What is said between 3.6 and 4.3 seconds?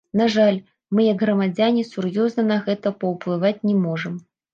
не можам.